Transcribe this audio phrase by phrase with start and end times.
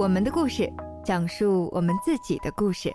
[0.00, 0.66] 我们的故事，
[1.04, 2.90] 讲述我们自己的故事。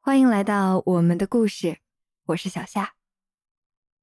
[0.00, 1.78] 欢迎来到我们的故事，
[2.26, 2.94] 我是小夏。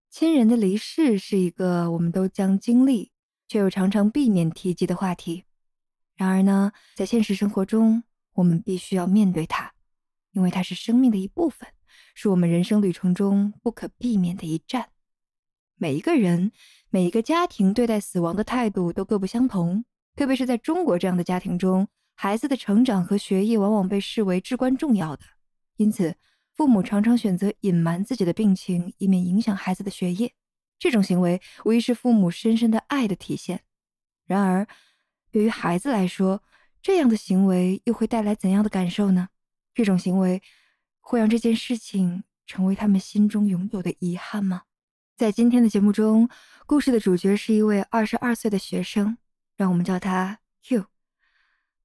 [0.10, 3.12] 亲人的离世是一个我们都将经历，
[3.50, 5.44] 却又常常避免提及的话题。
[6.16, 8.04] 然而呢，在现实生活中，
[8.36, 9.74] 我们必须要面对它，
[10.32, 11.68] 因为它是生命的一部分，
[12.16, 14.92] 是我们人生旅程中不可避免的一站。
[15.76, 16.54] 每一个人、
[16.90, 19.84] 每一个家庭对待死亡的态度都各不相同。
[20.20, 25.24] 特别是在中国这样的家庭中，孩子的成长和学业往往被视为至关重要的，
[25.78, 26.14] 因此
[26.58, 30.34] 父母常常选择隐瞒自己的病情，以免影响孩子的学业。
[30.78, 33.62] 这种行为无疑是父母深深的爱的体现。
[34.26, 34.68] 然而，
[35.32, 36.44] 对于孩子来说，
[36.82, 39.30] 这样的行为又会带来怎样的感受呢？
[39.74, 40.44] 这种行为
[41.00, 44.64] 会让这件事情成为他们心中永久的遗憾吗？
[45.16, 46.28] 在今天的节目中，
[46.66, 49.18] 故事的主角是一位二十二岁的学生。
[49.60, 50.86] 让我们叫他 Q。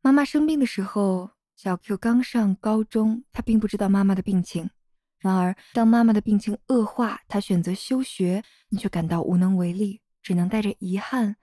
[0.00, 4.70] 妈妈生病的时候，小 Q 刚上高中，他并不知道妈妈的病情。
[5.18, 11.34] 然而，当妈妈的病情恶化，他选择休学，你却感到无能为力，只能带着遗憾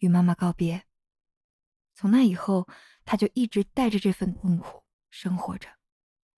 [0.00, 0.84] 与妈妈告别。
[1.94, 2.68] 从那以后，
[3.06, 5.70] 他就一直带着这份痛苦生活着。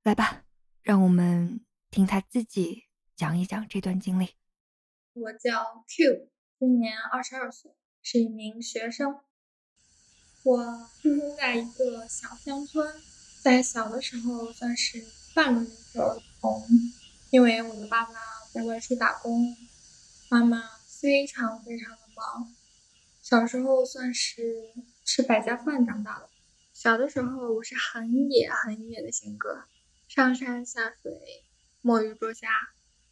[0.04, 0.44] 来吧，
[0.82, 2.84] 让我们听他自己
[3.16, 4.36] 讲一讲这段经历。
[5.14, 7.74] 我叫 Q，今年二十二岁。
[8.08, 9.18] 是一名学生，
[10.44, 12.94] 我出生在一个小乡村，
[13.42, 15.04] 在小的时候算是
[15.34, 16.64] 半个人口儿童，
[17.30, 18.12] 因为我的爸爸
[18.52, 19.56] 在外出打工，
[20.28, 22.54] 妈妈非常非常的忙，
[23.22, 24.70] 小时候算是
[25.04, 26.28] 吃百家饭长大的。
[26.72, 29.64] 小的时候我是很野很野的性格，
[30.06, 31.10] 上山下水，
[31.80, 32.48] 摸鱼捉虾，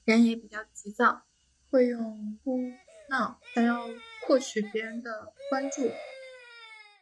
[0.04, 1.25] 人也比较急躁，
[1.69, 2.60] 会用哭
[3.10, 3.88] 闹还要。
[4.26, 5.90] 获取别人的关注。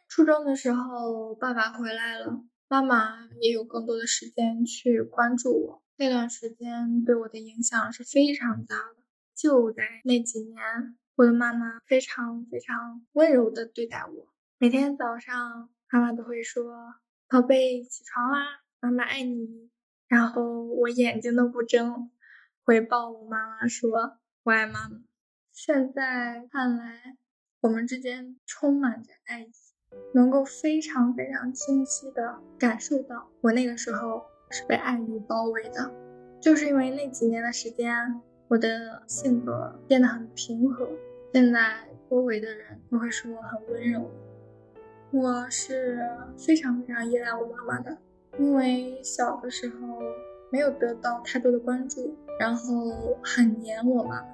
[0.07, 5.83] 初中的时候，爸爸回来了，妈妈也有更多的时间去关注我。
[5.95, 9.03] 那段时间对我的影响是非常大的。
[9.35, 14.27] 就在那几年，我的妈妈非常非常温柔的对待我。
[14.57, 16.95] 每天早上，妈妈都会说
[17.27, 19.69] ：“宝贝，起床啦，妈妈爱你。”
[20.07, 22.11] 然后我眼睛都不睁，
[22.63, 25.01] 回报我妈妈说：“我爱妈妈。”
[25.53, 27.15] 现在看来，
[27.61, 29.51] 我们之间充满着爱意，
[30.11, 35.93] 能够非常非常清晰的感受到，我那个时候是被爱意包围的。
[36.41, 40.89] 就是因为那几年的时间，我的性格变得很平和，
[41.31, 44.09] 现在周围的人都会说我很温柔。
[45.11, 45.99] 我是
[46.35, 47.95] 非常非常依赖我妈妈的，
[48.39, 50.01] 因为小的时候
[50.49, 52.89] 没有得到太多的关注，然后
[53.23, 54.32] 很黏我妈妈。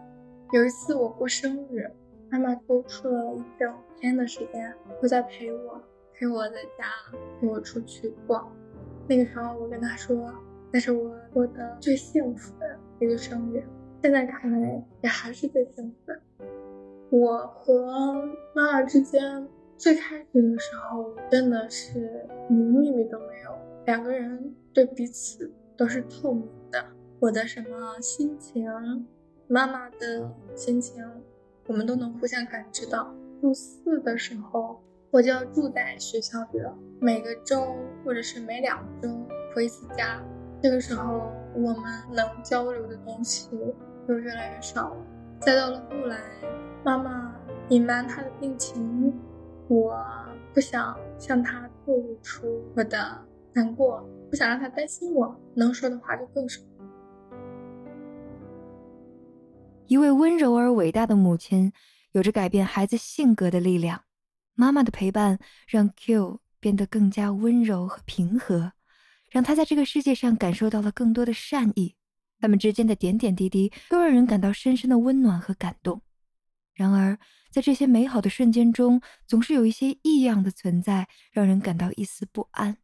[0.52, 1.88] 有一次我过生日，
[2.32, 5.80] 妈妈抽出了一整天的时间都在陪我，
[6.12, 6.86] 陪我在家，
[7.40, 8.52] 陪我出去逛。
[9.08, 10.34] 那个时候我跟她说，
[10.72, 13.64] 那是我过的最幸福的一个生日。
[14.02, 16.20] 现在看来也还是最幸福的。
[17.12, 22.00] 我和妈妈之间最开始的时候真的是
[22.50, 23.52] 一个秘密都没有，
[23.86, 26.84] 两个人对彼此都是透明的。
[27.20, 28.66] 我的什么心情？
[29.52, 31.04] 妈妈的心情，
[31.66, 33.12] 我们都能互相感知到。
[33.42, 34.80] 入四的时候，
[35.10, 36.72] 我就要住在学校里了。
[37.02, 39.10] 每个周或者是每两周
[39.56, 40.24] 回一次家。
[40.62, 43.50] 这个时候，我们能交流的东西
[44.08, 44.98] 就越来越少了。
[45.40, 46.20] 再到了后来，
[46.86, 47.34] 妈妈
[47.70, 49.12] 隐瞒她的病情，
[49.68, 50.00] 我
[50.54, 52.46] 不想向她透露出
[52.76, 53.18] 我的
[53.54, 56.62] 难过，不想让她担心我，能说的话就更少。
[59.90, 61.74] 一位温柔而伟大的母亲，
[62.12, 64.04] 有着改变孩子性格的力量。
[64.54, 68.74] 妈妈的陪伴让 Q 变得更加温柔和平和，
[69.32, 71.96] 让他在这个世界上感受到了更多的善意。
[72.40, 76.04] 他们之间的点点滴滴都让人感到深深的温暖和感动。
[76.76, 77.18] 然而，
[77.50, 82.78] 在这些美好的瞬间中，总是有一些异样的存在，让人感到一丝不安。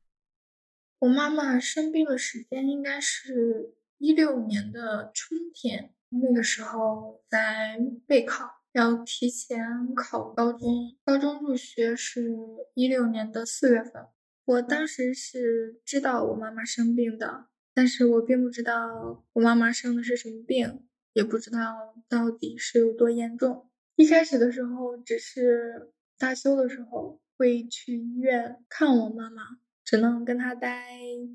[0.98, 5.92] 我妈妈生病的时间应该是一六年的春天。
[6.10, 10.96] 那个时候在备考，要提前考高中。
[11.04, 12.31] 高中入学是
[12.74, 14.06] 一六年的四月份。
[14.46, 23.69] 我当时是知道我妈妈生病的，但是我并不知道我妈妈生的是什么病，也不知道到底是有多严重。
[23.96, 29.42] 一开始的时候，只是大休的时候会去医院看我妈妈，
[29.84, 30.88] 只能跟她待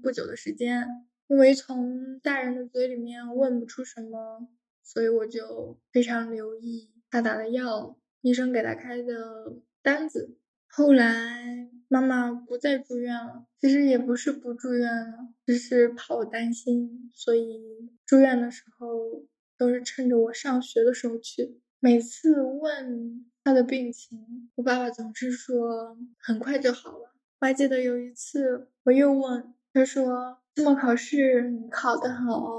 [0.03, 0.87] 不久的时间，
[1.27, 4.49] 因为从大人的嘴里面问不出什么。
[4.93, 19.25] 所以我就非常留意他打的药，医生给他开的单子，后来妈妈不再住院了，其实也不是不住院了，只是怕我担心，所以住院的时候
[19.57, 21.61] 都是趁着我上学的时候去。
[21.79, 27.15] 每次问他的病情，我爸爸总是说很快就好了。
[27.39, 32.51] 我还记得有一次我又问，他说期末考试考得好，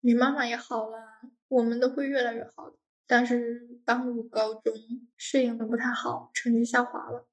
[0.00, 0.96] 你妈妈也好了，
[1.48, 2.76] 我们都会越来越好的。
[3.06, 4.74] 但是刚入高中，
[5.16, 7.26] 适应的不太好，成绩下滑了。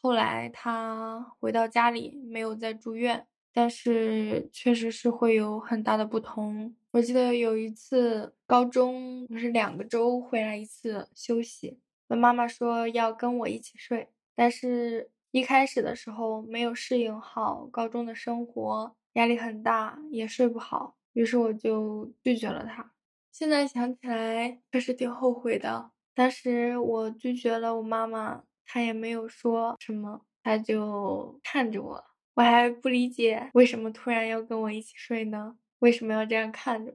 [0.00, 6.74] 后来他回到家里，没有再住院，但是确实是会有很大的不同。
[6.92, 11.78] 我记得有一次高中，不是两个周回来一次休息，
[12.08, 22.90] 我妈妈说要跟我一起睡，但是一开始的时候没有适应好高中的生活，压力很大，也睡不好，于是我就拒绝了他。
[23.32, 32.04] 现在想起来确实挺后悔的，当时我拒绝了我妈妈，她也没有说什么，她就看着我，
[32.34, 35.56] 我还不理解为什么突然要跟我一起睡呢？
[35.78, 36.92] 为什么要这样看着？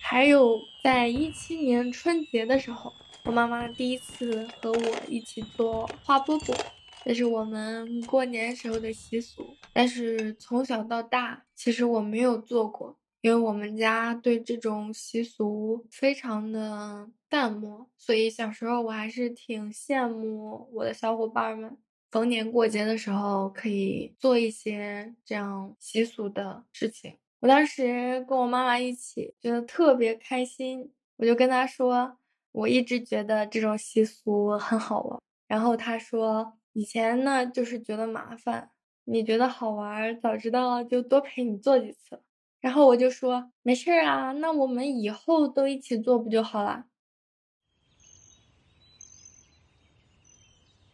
[0.00, 2.92] 还有在一七年春节的时候，
[3.24, 6.56] 我妈妈第一次和我一起做花饽饽，
[7.04, 12.99] 这是我们过年时候的习俗，但是从小到大，其实我没有做过。
[13.22, 21.76] 因为我们家对这种习俗非常的淡漠，所以小时候我还是挺羡慕我的小伙伴们，
[22.10, 27.16] 逢年过节的时候可以做一些这样习俗的事情。
[27.40, 32.16] 我当时跟我妈妈一起，觉得特别开心，我就跟她说，
[32.52, 35.20] 我一直觉得这种习俗很好玩。
[35.46, 38.70] 然后她说，以前呢就是觉得麻烦，
[39.04, 42.22] 你觉得好玩，早知道就多陪你做几次。
[42.60, 46.84] 然后我就说没事儿啊，那我们以后都一起做不就好了？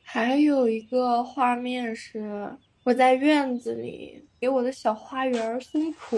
[0.03, 6.17] 还有一个画面是我在院子里给我的小花园松土，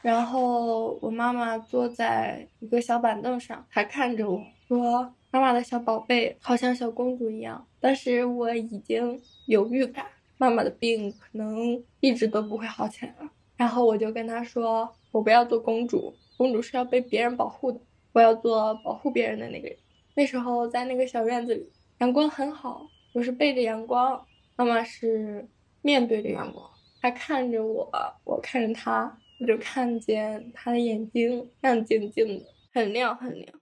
[0.00, 10.06] 然后我妈妈坐在一个小板凳上，还看着我说：“妈妈的小宝贝，好像小公主一样。”当时我已经有预感，
[10.38, 13.30] 妈妈的病可能一直都不会好起来了。
[13.56, 17.80] 然后我就跟他说：“我不要做公主，公主是要被别人保护的，
[18.12, 19.76] 我要做保护别人的那个人。”
[20.14, 24.26] 那时候在那个小院子里，阳光很好，我是背着阳光，
[24.56, 25.46] 妈妈是
[25.82, 26.70] 面对着阳光，
[27.00, 27.90] 她看着我，
[28.24, 33.60] 我看着她，我就看见她的眼睛亮晶晶的，很亮很亮。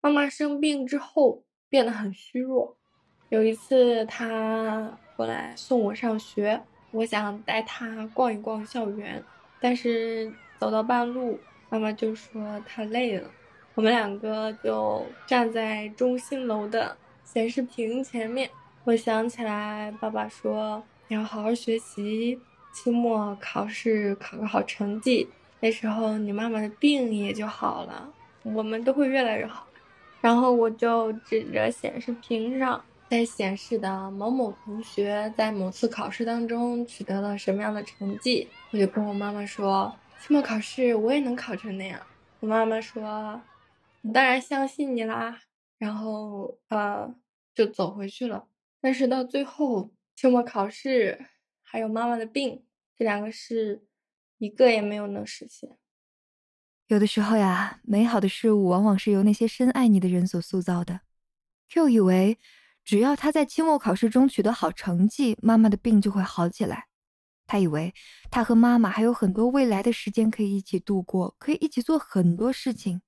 [0.00, 2.76] 妈妈生病之后变得很虚弱，
[3.28, 9.22] 有一次她过来送我上学，我想带她逛一逛校园。
[9.64, 11.40] 但是走到半路，
[11.70, 13.30] 妈妈就说她累了，
[13.74, 16.94] 我们两个就站在中心楼的
[17.24, 18.50] 显示屏前面。
[18.84, 22.38] 我想起来，爸爸说你要好好学习，
[22.74, 25.26] 期末考试考个好成绩，
[25.60, 28.12] 那时候你妈妈的病也就好了，
[28.42, 29.66] 我们都会越来越好。
[30.20, 32.84] 然后我就指着显示屏上。
[33.06, 42.04] 在显示的某某同学在某次考试当中取得了什么样的成绩，我就跟我妈妈说，期末考试我也能考成那样。
[42.40, 43.40] 我妈妈说，
[44.12, 45.40] 当然相信你啦。
[45.78, 47.14] 然后呃
[47.54, 48.48] 就走回去了。
[48.80, 51.24] 但是到最后，期末考试
[51.62, 52.64] 还有妈妈的病
[52.96, 53.84] 这两个事，
[54.38, 55.78] 一个也没有能实现。
[56.88, 61.02] 有的时候呀，美好的事物往往是由那些深爱你的人所塑造的。
[61.68, 62.40] Q 以为。
[62.82, 66.88] 只要他在期末考试中取得好成绩，妈妈的病就会好起来。
[67.46, 67.94] 他以为
[68.30, 73.02] 他和妈妈还有很多未来的时间可以一起度过，可以一起做很多事情。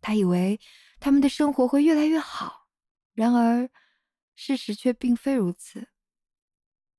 [0.00, 0.60] 他以为
[1.00, 2.68] 他们的生活会越来越好。
[3.14, 3.68] 然而，
[4.34, 5.88] 事实却并非如此。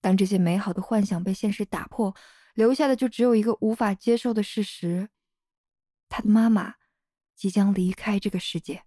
[0.01, 2.15] 当这些美好的幻想被现实打破，
[2.53, 5.09] 留下的就只有一个无法接受的事实：
[6.09, 6.75] 他的妈妈
[7.35, 8.86] 即将离开这个世界。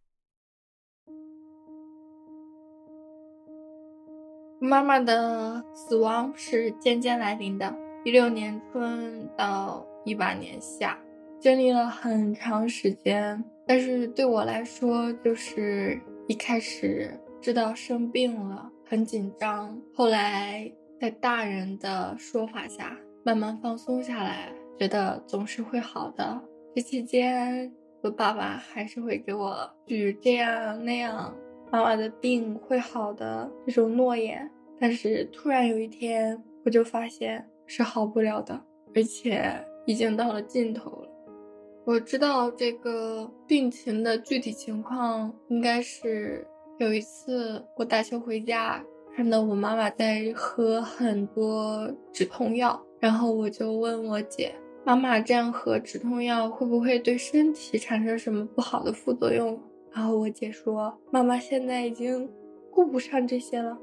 [4.63, 7.75] 妈妈的死亡是渐渐来临的，
[8.05, 10.99] 一六年春到一八年夏，
[11.41, 13.43] 经历了很长时间。
[13.67, 15.99] 但是对我来说，就是
[16.29, 26.39] 一开始知道生病了，很紧张，后来在大人的说法下慢慢放松下来，觉得总是会好的。
[26.75, 31.35] 这期间，我爸爸还是会给我举这样那样。
[31.71, 34.51] 妈妈的病会好的这种诺言，
[34.81, 38.61] 但是突然有一天，我就发现是好不了的，
[38.95, 41.09] 而且已经到了尽头了。
[41.85, 46.47] 我知道这个病情的具体情况应该是
[46.79, 48.85] 有一次我打球回家，
[49.17, 59.59] 看到我妈妈在喝很多止痛药，然后我就问我姐：“妈妈这样喝止痛药会不会对身体产生什么不好的副作用？”
[59.93, 62.31] 然后我姐说：“妈妈现在已经
[62.71, 63.79] 顾不上这些了。”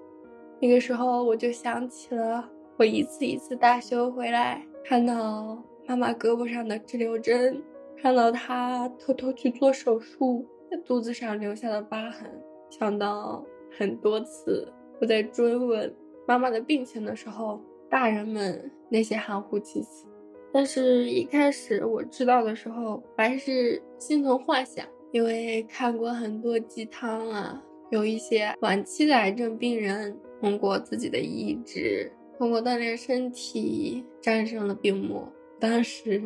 [0.60, 7.62] 那个时候我就想起了我一次一次大修回来，看到妈妈胳膊上的滞留针，
[8.02, 12.30] 看到她偷偷去做手术，在肚子上留下的疤痕，
[12.70, 13.46] 想到
[13.78, 15.94] 很多次我在追问
[16.26, 20.08] 妈妈的病情的时候，大人们那些含糊其辞。
[20.52, 24.86] 但是，一开始我知道的时候，还是心存幻想，
[25.18, 27.60] 因为看过很多鸡汤啊，
[27.90, 30.16] 有一些晚期的癌症病人。
[30.40, 35.28] 通过自己的意志，通过锻炼身体，战胜了病魔。
[35.60, 36.22] 当时，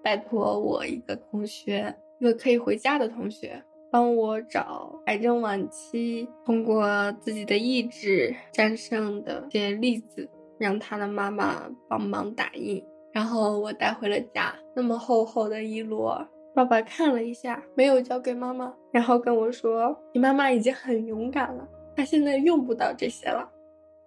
[0.00, 3.60] 拜托我一个同学，一个可以回家的同学，
[3.90, 12.80] 帮我找癌症晚期通过自己的意志战胜的一些例子，让他的妈妈帮忙打印。
[13.12, 16.24] 然后我带回了家，那么厚厚的一摞。
[16.56, 23.52] 爸爸看了一下，没有交给妈妈，然后跟我说：“你妈妈已经很勇敢了，她现在用不到这些了。”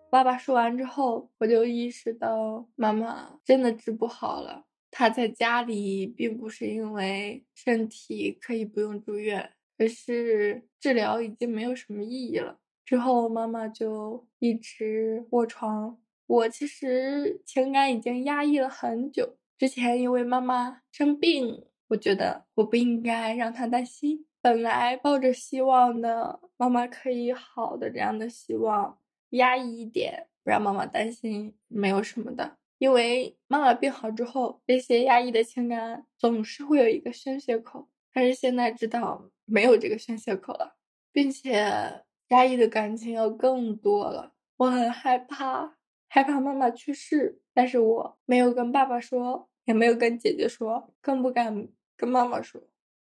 [0.09, 4.65] 爸爸说完之后，我就意识到妈妈真的治不好了。
[4.89, 12.57] 她在家里并不是因为身体可以不用住院，而是治疗已经没有什么意义了。
[12.83, 15.99] 之后妈妈就一直卧床。
[16.25, 19.35] 我其实情感已经压抑了很久。
[19.55, 24.25] 之前因为妈妈生病，我觉得我不应该让她担心。
[24.41, 28.97] 本来抱着希望的妈妈可以好的这样的希望。
[29.31, 32.57] 压抑一点，不让妈妈担心，没有什么的。
[32.79, 37.87] 因为妈妈病好之后，这些压抑的情感总是会有一个宣泄口。
[38.11, 40.77] 但是现在知道没有这个宣泄口了，
[41.11, 44.33] 并且压抑的感情要更多了。
[44.57, 45.75] 我很害怕，
[46.07, 51.67] 害怕妈妈去世，但是我没有跟爸爸说，也没有跟姐姐说，更不敢
[51.99, 52.61] 跟妈妈说。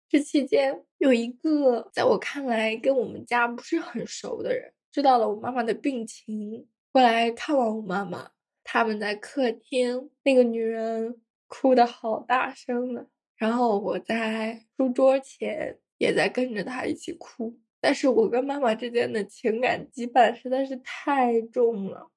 [0.09, 4.73] 这期间有一个在我看来跟我们家不是很熟的人。
[4.91, 8.33] 知道了我妈妈的病情，过来看望我妈妈。
[8.65, 17.57] 他们在客厅，那个女人哭得好大声的，然后我在书桌前也在跟着她一起哭。
[17.81, 22.11] 但是我跟妈妈之间的情感羁绊实在是太重了，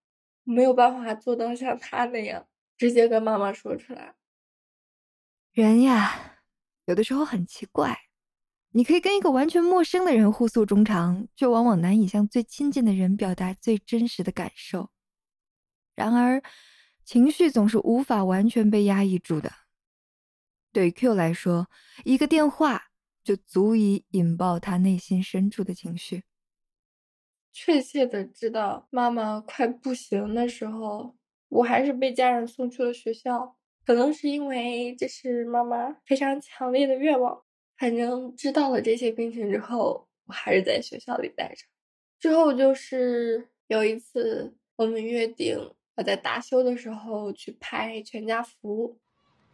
[0.44, 4.16] 没有办法做到像她那样直接跟妈妈说出来。
[5.54, 6.33] 人呀，
[6.86, 7.98] 有的时候很奇怪。
[8.76, 14.90] 你可以跟一个完全陌生的人互诉衷肠，却往往难以向最亲近的人表达最真实的感受。
[15.96, 16.42] 然而，
[17.06, 19.52] 情绪总是无法完全被压抑住的。
[20.72, 21.70] 对 Q 来说，
[22.04, 22.86] 一个电话
[23.24, 26.24] 就足以引爆他内心深处的情绪。
[27.52, 31.16] 确切的知道妈妈快不行的时候，
[31.50, 33.56] 我还是被家人送去了学校。
[33.86, 37.42] 可能是因为这是妈妈非常强烈的愿望。
[37.78, 41.66] 反正知道了这些病情之后，我还是在学校里待着。
[42.20, 45.58] 之后就是有一次，我们约定
[45.96, 48.98] 我在大修的时候去拍全家福。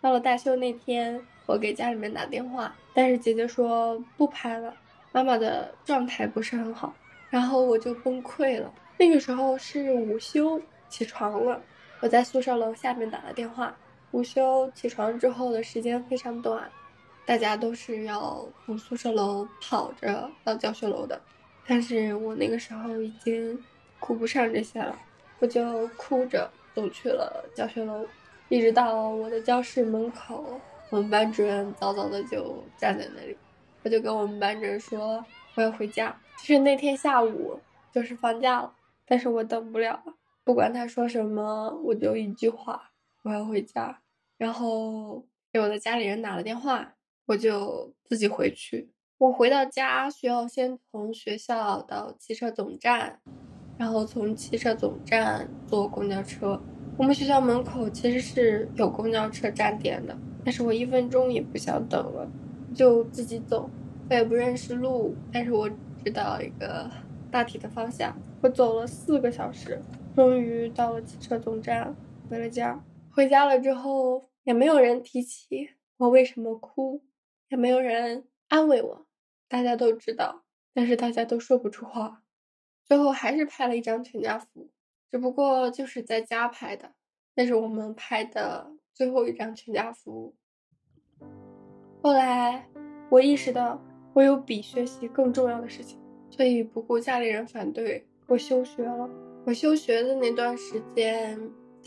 [0.01, 4.75] 到了大修那天，我给家里面打电话，但是姐姐说不拍了，
[5.12, 6.93] 妈妈的状态不是很好，
[7.29, 8.71] 然后我就崩溃了。
[8.98, 11.62] 那个时候是午休，起床了，
[12.01, 13.75] 我在宿舍楼下面打了电话。
[14.11, 16.69] 午休起床之后的时间非常短。
[17.25, 21.21] 大家都是要从宿舍楼跑着到教学楼的，
[21.67, 23.63] 但是我那个时候已经
[23.99, 24.97] 顾不上这些了，
[25.37, 28.03] 我就哭着走去了教学楼，
[28.47, 33.37] 一直到我的教室门口，我们班主任早早的就站在那里，
[33.83, 35.23] 我就跟我们班主任说
[35.53, 36.19] 我要回家。
[36.39, 37.59] 其实那天下午
[37.91, 38.73] 就是放假了，
[39.05, 42.88] 但是我等不了了，不管他说什么，我就一句话，
[43.23, 44.01] 我要回家。
[44.38, 46.95] 然后给我的家里人打了电话。
[47.25, 48.89] 我就自己回去。
[49.19, 53.19] 我回到家需要先从学校到汽车总站，
[53.77, 56.59] 然后从汽车总站坐公交车。
[56.97, 62.27] 我们学校门口其实是有公交车站点的，但是我一分钟也不想等了，
[62.73, 63.69] 就自己走。
[64.09, 65.69] 我也不认识路，但是我
[66.03, 66.89] 知道一个
[67.29, 68.17] 大体的方向。
[68.41, 69.79] 我走了四个小时，
[70.15, 71.95] 终于到了汽车总站，
[72.27, 72.83] 回了家。
[73.19, 77.03] 回家了之后，也没有人提起我为什么哭。
[77.49, 79.07] 也没有人安慰我，
[79.49, 82.23] 大家都知道，但是大家都说不出话。
[82.85, 84.69] 最后还是拍了一张全家福，
[85.11, 86.93] 只不过就是在家拍的，
[87.35, 90.33] 那是我们拍的最后一张全家福。
[92.01, 92.69] 后来
[93.09, 93.83] 我意识到，
[94.13, 95.99] 我有比学习更重要的事情，
[96.29, 99.09] 所以不顾家里人反对，我休学了。
[99.45, 101.38] 我休学的那段时间，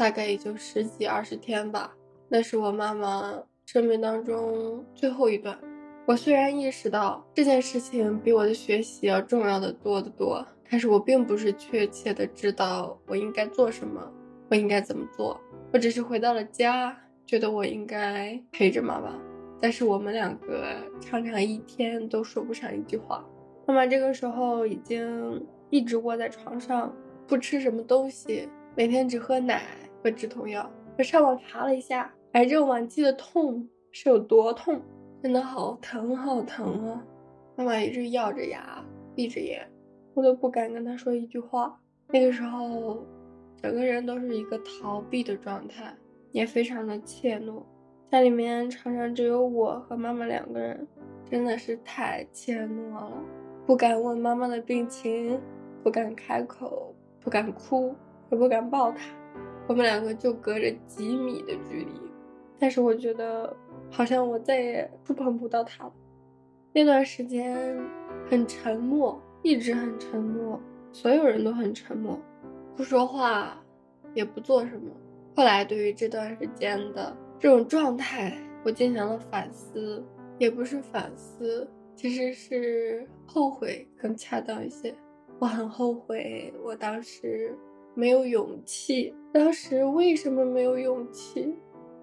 [0.03, 1.95] 大概也就十几二十天吧。
[2.29, 5.57] 那是我妈妈生命当中最后一段。
[6.09, 14.13] 我虽然意识到这件事情比我的学习要重要的多得多，但是我并不是确切的知道我应该做什么，
[14.51, 15.41] 我应该怎么做。
[15.73, 19.17] 我只是回到了家，觉得我应该陪着妈妈。
[19.61, 23.25] 但是我们两个常常一天都说不上一句话。
[23.69, 26.93] 妈妈这个时候已经一直窝在床上，
[27.29, 29.63] 不吃什么东西，每天只喝奶
[30.03, 30.69] 和止痛药。
[30.99, 34.81] 我上网查了一下，癌症晚期的痛是有多痛。
[35.23, 37.05] 真的好疼，好疼啊！
[37.55, 39.65] 妈妈一直咬着牙，闭着眼，
[40.15, 41.79] 我都不敢跟她说一句话。
[42.09, 43.07] 那个时候，
[43.63, 45.95] 整个人都是一个逃避的状态，
[46.33, 47.63] 也非常的怯懦。
[48.11, 50.85] 家里面常常只有我和妈妈两个人，
[51.31, 53.13] 真的是太怯懦了，
[53.65, 55.41] 不敢问妈妈的病情，
[55.85, 57.95] 不敢开口，不敢哭，
[58.33, 59.05] 也不敢抱她。
[59.67, 62.01] 我们两个就隔着几米的距离，
[62.59, 63.57] 但是我觉得。
[63.95, 65.93] 好像我再也触碰不到他了。
[66.73, 67.79] 那段时间
[68.27, 70.59] 很沉默，一直很沉默，
[70.95, 72.19] 所有人都很沉默，
[72.75, 73.63] 不说话，
[74.15, 74.91] 也不做什么。
[75.37, 80.03] 后来对于这段时间的这种状态，我进行了反思，
[80.39, 84.95] 也不是反思，其实是后悔更恰当一些。
[85.39, 87.55] 我很后悔，我当时
[87.95, 89.15] 没有勇气。
[89.33, 91.55] 当时为什么没有勇气？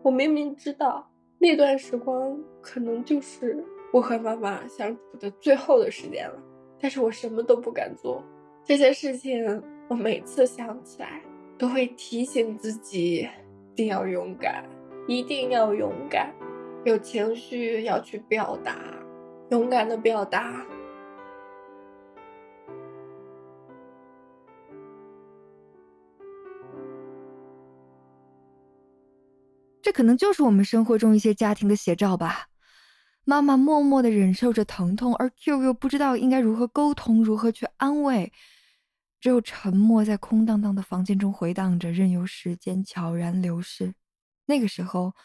[0.01, 1.09] 我明明知道。
[1.41, 6.35] 那段时光可能就是我和妈妈相处的最后的时间了，
[6.81, 8.21] 但是我什么都不敢做。
[8.65, 11.21] 这些事情我每次想起来
[11.57, 13.27] 都会提醒自己，
[13.71, 14.65] 一定要勇敢，
[15.07, 16.33] 一定要勇敢，
[16.83, 18.75] 有情绪要去表达，
[19.51, 20.65] 勇敢的表达。
[29.89, 32.49] 这可能就是我们生活中一些家庭的写照吧。
[33.23, 38.31] 妈妈默默的忍受着疼痛，而 Q 又不知道应该如何沟通，如何去安慰，
[39.19, 43.95] 只有沉默在空荡荡的房间中回荡着，任由时间悄然流逝。
[44.45, 45.15] 那个时候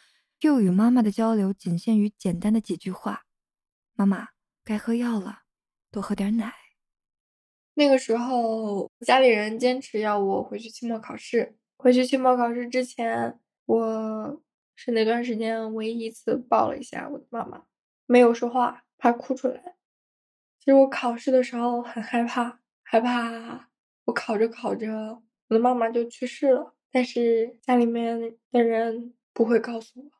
[0.40, 3.24] ，Q 与妈妈的交流仅限于简单的几句话
[3.92, 4.28] ：“妈妈，
[4.64, 5.40] 该喝药了，
[5.90, 6.54] 多喝点奶。”
[7.76, 11.58] 那个时候，家里人坚持要我回去期末考试。
[11.76, 14.40] 回去期末考试之前，我。
[14.76, 17.64] 是那段时间唯一一次抱了一下我的妈妈，
[18.06, 19.76] 没有说话，怕哭出来。
[20.58, 23.68] 其实我考试的时候很害怕，害怕
[24.06, 26.74] 我考着考着我的妈妈就去世了。
[26.90, 30.10] 但是家里面的人不会告诉我，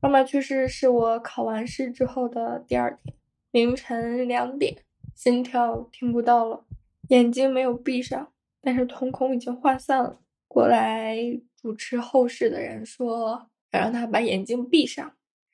[0.00, 3.14] 妈妈去世是我考完试之后的第二天
[3.50, 4.84] 凌晨两点，
[5.14, 6.64] 心跳听不到了，
[7.08, 10.20] 眼睛没有闭上，但是瞳孔已经涣散了。
[10.46, 11.16] 过来
[11.56, 13.50] 主持后事的人说。
[13.72, 15.12] 要让他把眼睛闭上，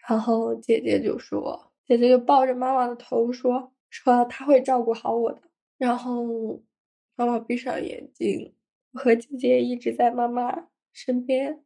[0.09, 5.43] 然后姐姐就说：“姐姐就抱着妈妈的头说，说他会照顾好我的。”
[5.79, 6.63] 然后
[7.15, 8.55] 妈妈闭上眼睛，
[8.93, 11.63] 我和姐姐一直在妈妈身边。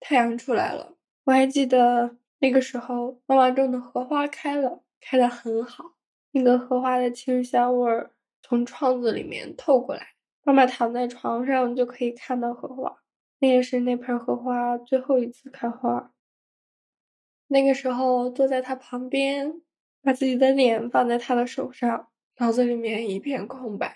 [0.00, 5.94] 太阳出来了，我还记得那个时候，妈妈种的荷花开了，开的很好，
[6.32, 10.08] 那个荷花的清香味儿从窗子里面透过来，
[10.42, 13.03] 妈妈躺在床上就可以看到荷花。
[13.44, 16.14] 那也是那盆荷花最后一次开花。
[17.48, 19.60] 那个时候坐在他旁边，
[20.00, 23.94] 把自己的脸放在他的手上，脑子里面一片空白。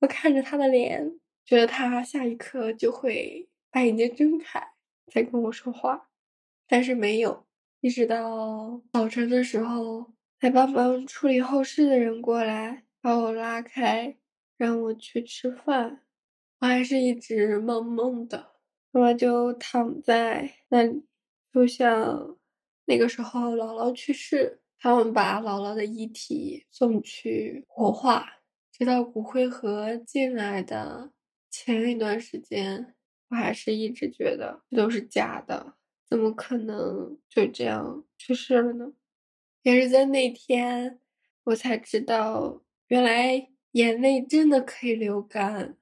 [0.00, 4.72] 我看着他的脸，觉得他下一刻就会把眼睛睁开，
[5.12, 6.08] 再跟我说话，
[6.66, 7.46] 但是没有。
[7.80, 14.16] 一直到早晨的时候，才帮忙处理后事的人过来把我拉开，
[14.56, 16.00] 让我去吃饭。
[16.58, 18.57] 我还是一直懵懵的。
[18.90, 21.04] 妈妈就躺在那里，
[21.52, 22.38] 就像
[22.86, 28.40] 那个时候姥姥去世，他们把姥姥的遗体送去火化，
[28.72, 31.12] 直到骨灰盒进来的
[31.50, 32.94] 前一段时间，
[33.28, 35.74] 我还是一直觉得这都是假的，
[36.08, 38.92] 怎么可能就这样去世了呢？
[39.62, 40.98] 也是在那天，
[41.44, 45.76] 我才知道，原来眼泪真的可以流干。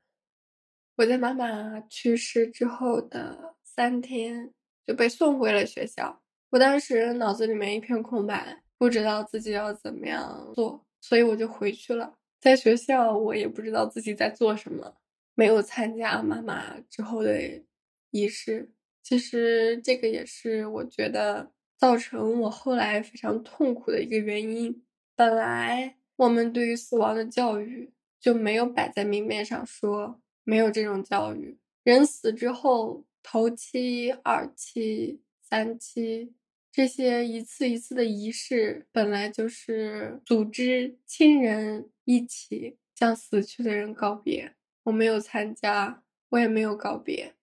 [0.96, 4.52] 我在妈妈去世之后的三天
[4.86, 6.22] 就被送回了学校。
[6.48, 12.14] 我当时脑子里面一片空白，不知道自己要怎么样做，所以我就回去了。
[12.40, 14.96] 在学校，我也不知道自己在做什么，
[15.34, 17.62] 没有参加妈妈之后的
[18.10, 18.70] 仪式。
[19.02, 24.82] 其实这个也是我觉得造成我后来非常痛苦的一个原因。
[25.14, 31.58] 本来我们对于死亡的教育就没有摆在明面上说，没有这种教育。
[31.82, 36.32] 人死之后，头七、二七、三七
[36.70, 44.54] 这些一次一次的仪式，本来就是组织亲人一起向死去的人告别。
[44.84, 47.34] 我没有参加，我也没有告别。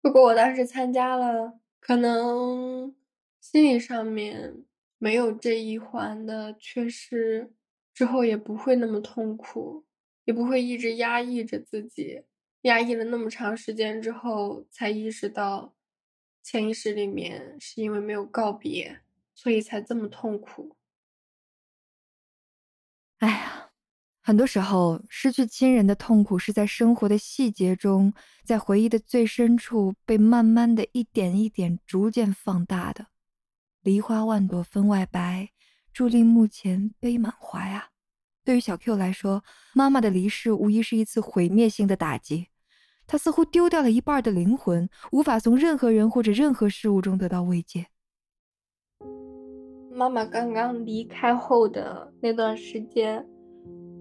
[0.00, 2.94] 如果我当时参加了，可能
[3.40, 4.64] 心理上面
[4.96, 7.52] 没有这一环的缺失，
[7.92, 9.84] 之后也不会那么痛苦，
[10.24, 12.22] 也不会一直压抑着自己。
[12.62, 15.74] 压抑了那么长时间之后，才意识到
[16.42, 19.00] 潜意识里面是因为没有告别，
[19.34, 20.76] 所以才这么痛苦。
[23.18, 23.70] 哎呀，
[24.20, 28.12] 很多时候失去亲人的痛苦是在生活的细节中，
[28.44, 33.06] 在回忆的最深处被慢慢的一点一点逐渐放大的。
[33.80, 35.50] 梨花万朵分外白，
[35.94, 37.90] 伫立木前悲满怀啊。
[38.48, 42.46] 对于小 Q 来说，妈妈的离世无疑是一次毁灭性的打击。
[43.06, 47.88] 他似乎丢掉了一半的灵魂，无法从任何人或者任何事物中得到慰藉。
[49.92, 53.22] 妈妈刚刚离开后的那段时间，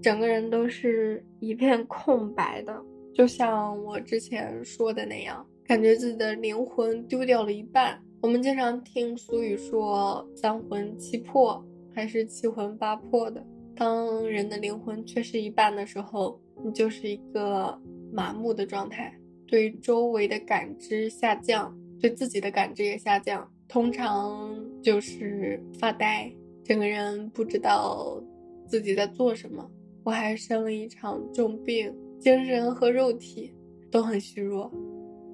[0.01, 2.81] 整个人都是一片空白的，
[3.13, 8.01] 就像我之前说的那样，感觉自己的灵魂丢掉了一半。
[8.21, 11.61] 我们经常听俗语说“三魂七魄”
[11.93, 13.45] 还是“七魂八魄”的。
[13.77, 17.79] 当人的灵魂缺失一半的时候，你就是一个
[18.11, 19.13] 麻木的状态，
[19.45, 26.31] 对周围的感知下降，对自己的感知也下降，通常就是发呆，
[26.63, 28.19] 整个人不知道
[28.67, 29.69] 自己在做什么。
[30.03, 33.53] 我还生了一场重病，精神和肉体
[33.91, 34.71] 都很虚弱。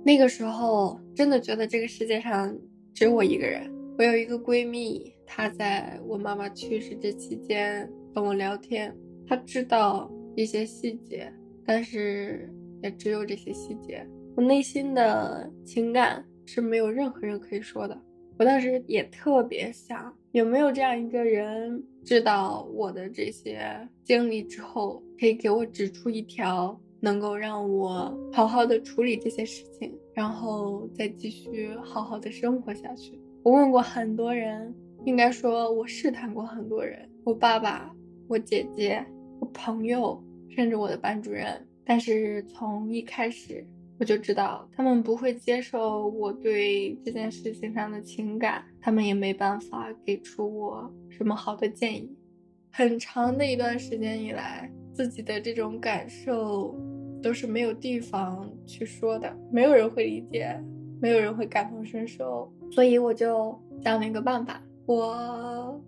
[0.04, 2.54] 那个时候，真的觉得这个世界上
[2.94, 3.72] 只有我一个人。
[3.98, 7.90] 我有一个闺蜜，她在我妈妈去世这期间。
[8.14, 8.96] 跟我聊天，
[9.28, 11.32] 他知道一些细节，
[11.66, 14.06] 但是也只有这些细节。
[14.36, 18.00] 我内心的情感是没有任何人可以说的。
[18.38, 33.20] 我当时也特别想，有没有这样一个人，知道我的这些经历之后，可以给我指出一条能够让我好好的处理这些事情，然后再继续好好的生活下去。
[33.44, 34.74] 我问过很多人，
[35.06, 37.94] 应该说我试探过很多人，我爸爸。
[38.28, 39.06] 我姐姐、
[39.40, 43.66] 我朋友，甚至我的班主任，但是从一开始
[44.00, 52.10] 我就知道，他们不会接受我对这件事情上的情感，他们也没办法给出我什么好的建议。
[52.72, 56.76] 很长的一段时间以来，自己的这种感受
[57.22, 60.60] 都是没有地方去说的，没有人会理解，
[61.00, 65.80] 没有人会感同身受，所以我就想了一个办法，我。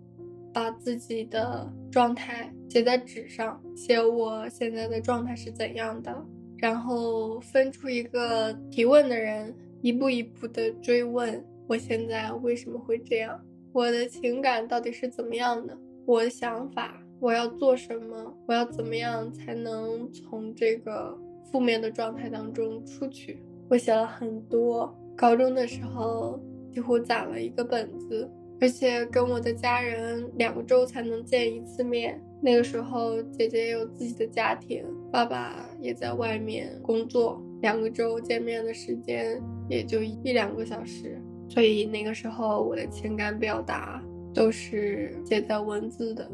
[0.56, 13.38] 把自己的状态写在纸上，写我现在的状态是怎样的，然后分出一个提问的人，一步一步的追问我现在为什么会这样，
[13.70, 21.14] 我的情感到底是怎么样的，我的想法，我要做什么，我要怎么样才能从这个
[21.52, 23.44] 负面的状态当中出去？
[23.68, 26.40] 我写了很多，高中的时候
[26.72, 28.26] 几乎攒了一个本子。
[28.60, 32.20] 而且跟我的家人两个周才能见一次面。
[32.42, 41.20] 那个时候，姐姐也有自己的家庭，爸爸也在外面工作，两个周见面的时间也就一两个小时。
[41.48, 44.02] 所以那个时候，我的情感表达
[44.34, 46.30] 都是写在文字的。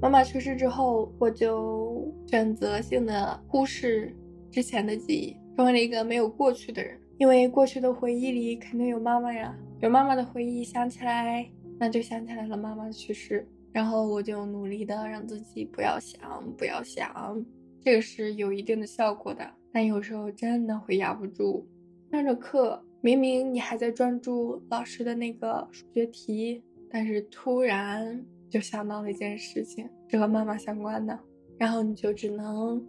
[0.00, 4.14] 妈妈去世之后，我就选择性的忽视
[4.50, 6.98] 之前的记忆，成为了一个没有过去的人。
[7.18, 9.56] 因为过去的回忆里肯定有妈妈呀。
[9.80, 17.44] 有妈妈的回忆，想起来那就想起来了妈妈的去世，然后我就努力的让自己不要想，不要想，
[17.80, 21.64] 这个是有一定的效果的，但有时候真的会压不住。
[22.10, 26.60] 上着课，明明你还在专注老师的那个数学题，
[26.90, 31.16] 但是突然就想到了一件事情，是和妈妈相关的，
[31.56, 32.84] 然后你就只能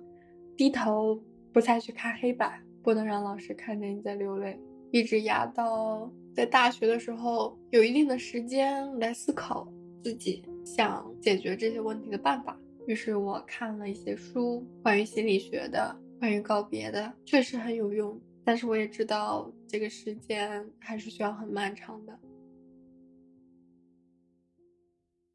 [0.58, 1.22] 低头
[1.54, 6.12] 不再去看黑板，不能让老师看见你在流泪，一直压到。
[6.40, 9.68] 在大学的时候，有一定的时间来思考
[10.02, 12.58] 自己想解决这些问题的办法。
[12.88, 18.18] 于是我看了一些书，关于心理学的，关于告别的，确实很有用。
[18.46, 22.18] 但是我也知道，这个时间还是需要很漫长的。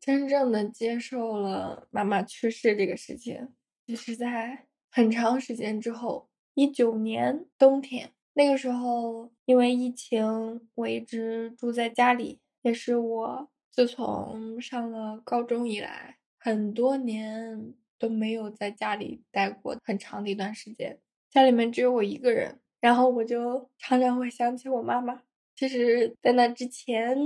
[0.01, 3.51] 真正的接受了妈妈去世这个事情，
[3.85, 8.15] 也是在很长时间之后，一九年冬天。
[8.37, 20.99] 那个时候，因为疫情，我一直住在家里，也是我自从上了高中以来，很多年都没有在家里待过很长的一段时间，
[21.31, 25.23] 家里面只有我一个人，然后我就常常会想起我妈妈。
[25.55, 27.17] 其实，在那之前，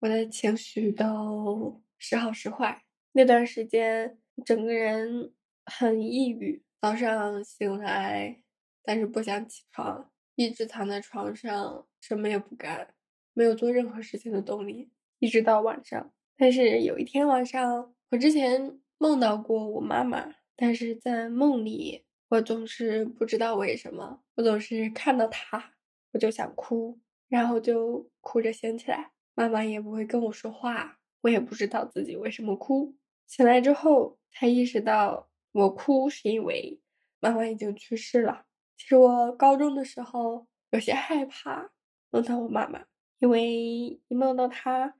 [0.00, 2.82] 我的情绪都时好时坏。
[3.12, 5.32] 那段时间，整个人
[5.64, 8.42] 很抑郁，早上醒来，
[8.82, 12.94] 但是不想起床，一直躺在床上，什么也不干，
[13.32, 16.12] 没有做任何事情的动力，一直到晚上。
[16.36, 25.72] 但是有一天晚上，我之前梦到过我妈妈，但是在梦里，我总是不知道为什么，我总是看到她，
[26.12, 27.00] 我就想哭。
[27.28, 32.94] 然后就哭着醒起来，妈妈也不会跟我说话，我也不知道自己为什么哭。
[33.26, 36.80] 醒来之后才意识到，我哭是因为
[37.18, 38.45] 妈妈已经去世了。
[38.76, 41.72] 其实我高中的时候有些害怕
[42.10, 42.84] 梦到我妈妈，
[43.18, 44.94] 因为一梦到她，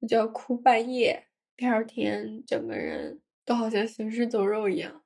[0.00, 5.02] 我就要哭半夜，第二天整个人都好像行尸走肉一样。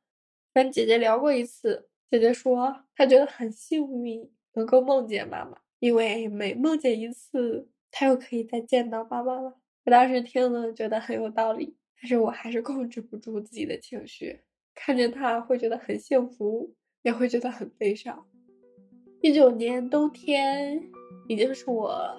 [0.53, 5.59] 跟姐姐聊过一次，姐姐说她觉得很幸运能够梦见妈妈。
[5.81, 9.61] 因为每梦见一次，她又可以再见到妈妈了。
[9.85, 14.41] 我当时听了觉得很有道理，但是我还是控制不住自己的情绪，
[14.75, 18.25] 看见她会觉得很幸福，也会觉得很悲伤。
[19.21, 20.83] 一九年冬天，
[21.29, 22.11] 已经是我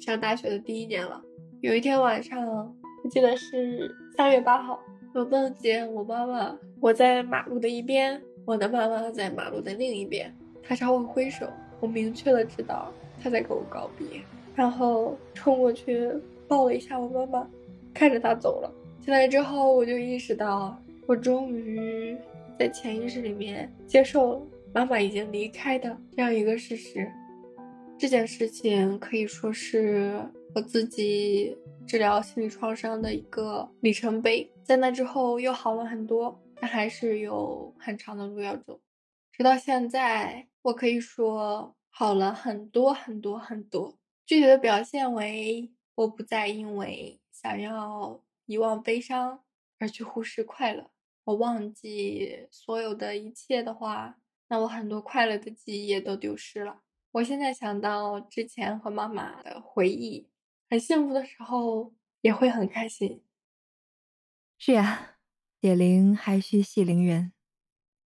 [0.00, 1.22] 上大学的第一年了。
[1.60, 2.74] 有一天晚上，
[3.04, 4.80] 我记得是三月八号，
[5.14, 11.46] 我梦见我妈妈，我在马路的一边，我的妈妈在马路的另一边，她朝我挥手，
[11.78, 12.90] 我明确的知道。
[13.22, 14.06] 她在跟我告别，
[14.54, 16.10] 然后冲过去
[16.48, 17.46] 抱了一下我妈妈，
[17.92, 18.72] 看着她走了。
[19.02, 20.74] 进来之后，我就意识到，
[21.06, 22.16] 我终于
[22.60, 27.10] 在潜意识里面接受妈妈已经离开的这样一个事实。
[27.98, 30.20] 这件事情可以说是
[30.54, 34.52] 我自己治疗心理创伤的一个里程碑。
[34.62, 38.78] 在那之后又好了很多，但还是有很长的路要走。
[39.32, 41.74] 直到现在，我可以说。
[41.92, 49.40] 好了很多很多很多，具体的表现为我不再因为想要遗忘悲伤
[49.78, 50.90] 而去忽视快乐。
[51.30, 56.80] 我忘记所有的一切的话，那我很多快乐的记忆也都丢失了。
[57.12, 60.28] 我现在想到之前和妈妈的回忆，
[60.68, 63.22] 很幸福的时候也会很开心。
[64.58, 65.18] 是呀，
[65.60, 67.32] 解铃还需系铃人，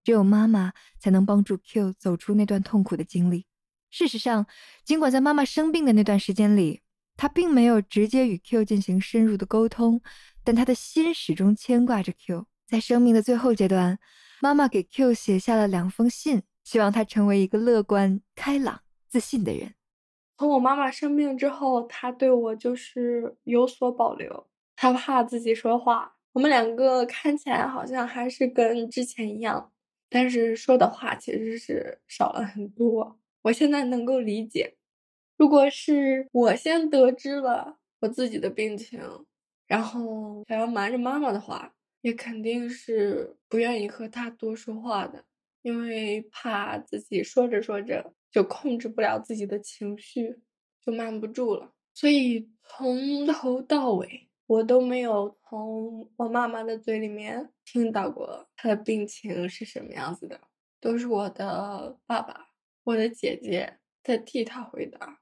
[0.03, 3.47] 只有妈妈才能帮助 Q 走出那段痛苦的经历。
[3.89, 4.45] 事实上，
[4.83, 6.83] 尽管在妈妈生病的那段时间里，
[7.17, 10.01] 他并没有直接与 Q 进行深入的沟通，
[10.43, 12.45] 但他的心始终牵挂着 Q。
[12.67, 13.99] 在生命的最后阶段，
[14.41, 19.75] 妈妈给 Q 写下了两封信，希望他成为一个乐观、开朗、自信的人。
[20.37, 26.15] 从我妈妈生病之后，她对我就是有所保留，她怕自己说话。
[26.33, 29.71] 我们两个看起来好像还是跟之前一样，
[30.09, 33.17] 但是说的话其实是少了很多。
[33.43, 34.75] 我现在能够理解，
[35.37, 38.99] 如果是我先得知了我自己的病情，
[39.67, 41.71] 然后想要瞒着妈妈的话，
[42.05, 45.25] 也肯定是不愿意和他多说话的，
[45.63, 50.39] 因为怕自己说着说着就控制不了自己的情绪，
[50.85, 51.73] 就瞒不住了。
[51.95, 60.39] 所以从头到尾，我都没有从我妈妈的嘴里面听到过她的病情是什么样子的，
[60.79, 62.49] 都是我的爸爸。
[62.83, 65.21] 我的姐姐在替他回答。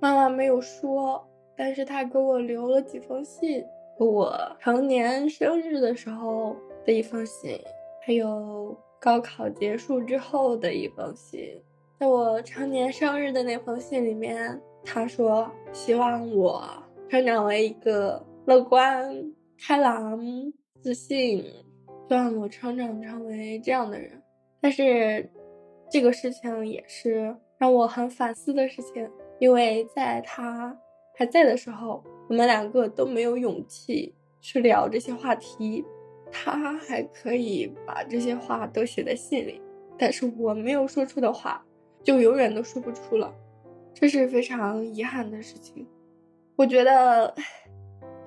[0.00, 3.64] 妈妈没有说，但是她给我留了几封信，
[4.06, 7.60] 我成年生日的时候的一封信，
[8.00, 11.62] 还有高考结束之后的一封信。
[11.98, 16.64] 在我成年生日的那封信里面，他说希望我
[17.10, 19.06] 成长为一个乐观、
[19.58, 20.18] 开朗、
[20.80, 21.42] 自信，
[22.08, 24.22] 希望我成长成为这样的人。
[24.62, 25.30] 但是，
[25.90, 29.06] 这个事情也是让我很反思的事情，
[29.38, 30.74] 因为在他
[31.20, 35.84] 还在的时候，我们两个都没有勇气去聊这些话题。
[36.32, 39.60] 他还可以把这些话都写在信里，
[39.98, 41.62] 但是我没有说出的话，
[42.02, 43.30] 就永远都说不出了，
[43.92, 45.86] 这是非常遗憾的事情。
[46.56, 47.34] 我觉得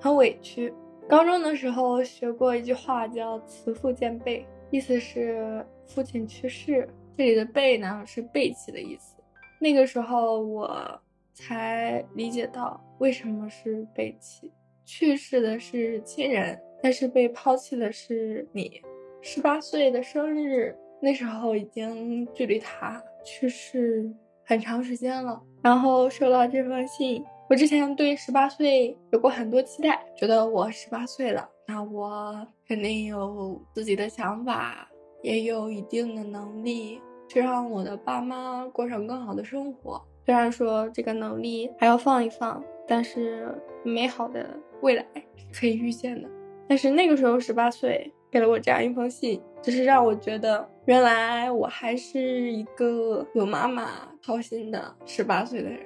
[0.00, 0.72] 很委屈。
[1.08, 4.46] 高中的时候学过一句话，叫“慈父见背”。
[4.70, 9.16] 意思是父亲去世，这里的背呢是背弃的意思。
[9.58, 11.00] 那个时候我
[11.34, 14.50] 才理解到为什么是背弃，
[14.84, 18.80] 去世的是亲人，但是被抛弃的是你。
[19.20, 24.08] 十八岁的生日，那时候已经距离他去世
[24.44, 25.42] 很长时间了。
[25.62, 34.88] 然后收到这封信，我之前对十八岁有过很多期待，觉得我十八岁了，那我肯定有自己的想法，
[35.22, 40.06] 也有一定的能力，去让我的爸妈过上更好的生活。
[40.24, 43.46] 虽然说这个能力还要放一放，但是
[43.82, 44.48] 美好的
[44.80, 45.04] 未来
[45.52, 46.28] 可以预见的。
[46.66, 55.80] 但是那个时候十八岁，给了我这样一封信，就是让我觉得，原来我还是一个有妈妈操心的十八岁的人。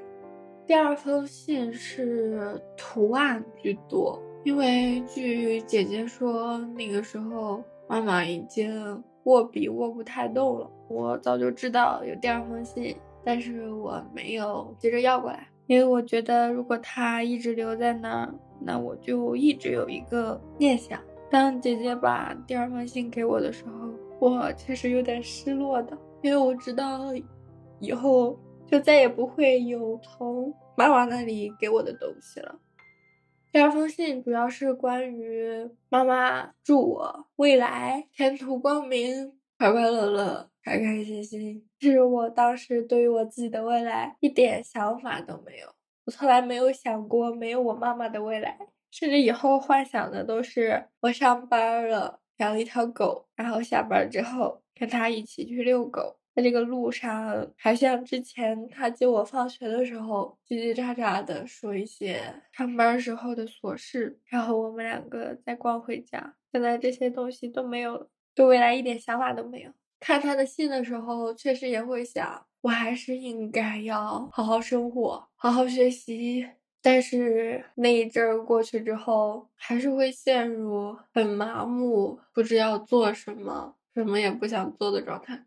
[0.67, 10.71] 第二封信是图案居多，因为据姐姐说，那个时候妈妈已经握笔握不太动了。
[10.89, 12.95] 我早就知道有第二封信。
[13.29, 20.99] 但是我没有急着要过来，因为我觉得如果他一直留在那儿，那我就一直有一个念想。
[21.31, 27.01] 当姐姐把第二封信给我的时候，我其实有点失落的，因为我知道
[27.81, 28.35] 以后
[28.67, 32.59] 就再也不会有从妈妈那里给我的东西了。
[33.53, 39.35] 第二封信主要是关于妈妈祝我未来前途光明。
[39.59, 45.69] 快快乐乐，开开心心，是我当时对于我自己的未来一点想法都没有。
[46.05, 48.59] 我从来没有想过没有我妈妈的未来，
[48.91, 66.35] 甚至以后幻想的都是我上班了，养了一条狗，然后下班之后跟他一起去遛狗，在这个路上还像之前他接我放学的时候叽叽喳喳的说一些上班时候的琐事，然后我们两个再逛回家。
[66.51, 68.09] 现在这些东西都没有了。
[68.35, 69.71] 对未来一点想法都没有。
[70.01, 76.49] 看他的信的时候，确实也会想，我还是应该要好好生活，好好学习。
[76.81, 85.47] 但是那一阵儿过去之后，还是会陷入很麻木，不知要做什么，什么也不想做的状态。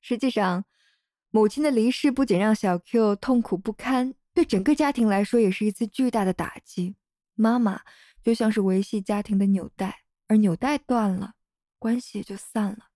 [0.00, 0.64] 实际上，
[1.30, 6.96] 母亲的离世不仅让小 Q 痛苦不堪，对整个家庭来说也是一次巨大的打击。
[7.34, 7.82] 妈妈
[8.22, 11.34] 就像是维系家庭的纽带，而纽带断了。
[11.78, 12.88] 关系也就散了。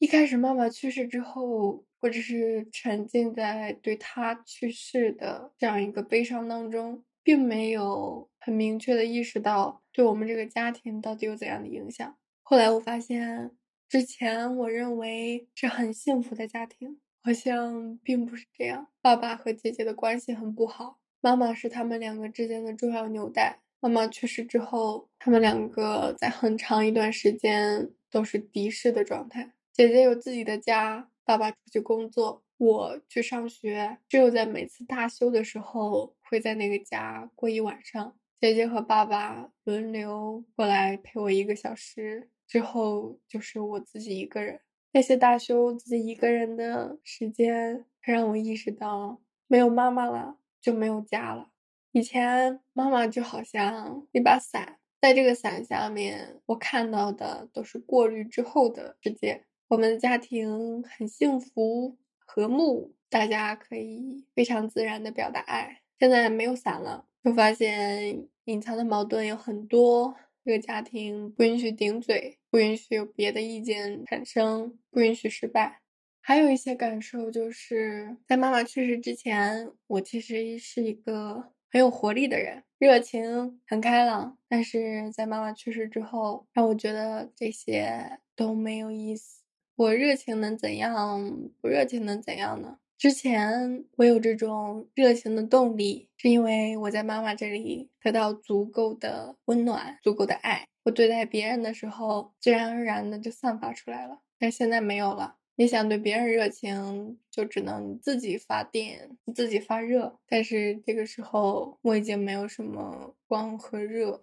[0.00, 12.16] 一开始妈妈去世之后，我只是沉浸在对她去世的这样一个悲伤当中，并没有很明确的意识到对我们这个家庭到底有怎样的影响。
[12.42, 13.50] 后来我发现，
[13.90, 18.88] 之前我认为是很幸福的家庭，好像并不是这样。
[19.02, 23.58] 爸爸和姐姐的关系很不好，妈妈是他们两个之间的重要纽带。
[23.80, 29.52] 妈妈去世之后，他们两个在很长一段时间都是敌视的状态。
[29.72, 38.16] 姐姐有自己的家，爸爸出去工作，我去上学，只有在每次大休的时候会在那个家过一晚上。
[38.40, 44.60] 姐姐和爸爸轮流过来陪我一个小时，之后就是我自己一个人。
[44.92, 51.50] 那些大休自己一个人的时间，让我意识到没有妈妈了就没有家了。
[51.92, 59.44] 以前妈妈就好像一把伞，在这个伞下面，我看到的都是过滤之后的世界。
[59.70, 65.82] 我们的家庭很幸福和睦，大家可以非常自然的表达爱。
[65.96, 70.16] 现在没有伞了，就发现隐藏的矛盾有很多。
[70.44, 75.80] 这个家庭不允许顶嘴，不允许有别的意见产生，不允许失败。
[76.20, 81.52] 还有一些感受就是在妈妈去世之前，我其实是一个。
[81.72, 89.39] 很有活力的人，热情很开朗，但是在妈妈去世之后，让我觉得这些都没有意思。
[89.80, 91.48] 我热情能怎样？
[91.62, 92.76] 不热情能怎样呢？
[92.98, 100.66] 之前我有这种热情的动力，是因为我在妈妈这里得到足够的温暖、足够的爱。
[100.82, 104.20] 我对待别人的时候，自然而然的就散发出来了。
[104.38, 105.36] 但现在没有了。
[105.56, 110.18] 你想对别人热情，就只能自己发电，自己发热。
[110.28, 114.22] 但是这个时候，我已经没有什么光和热。